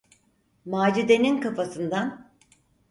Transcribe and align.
Macide’nin 0.65 1.39
kafasından: 1.41 2.31